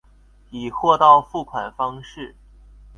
[0.49, 2.35] 以货到付款方式